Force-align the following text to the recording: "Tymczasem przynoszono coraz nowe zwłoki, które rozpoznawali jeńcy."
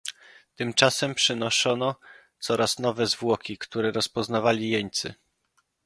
"Tymczasem 0.55 1.15
przynoszono 1.15 1.95
coraz 2.39 2.79
nowe 2.79 3.07
zwłoki, 3.07 3.57
które 3.57 3.91
rozpoznawali 3.91 4.69
jeńcy." 4.69 5.13